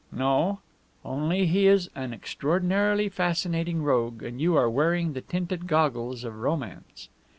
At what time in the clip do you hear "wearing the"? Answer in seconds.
4.67-5.21